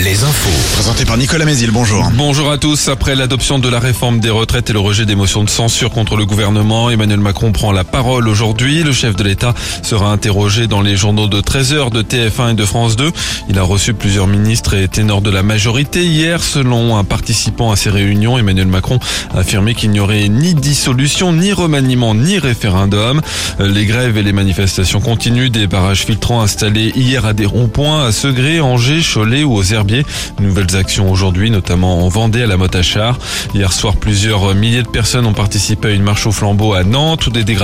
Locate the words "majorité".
15.42-16.04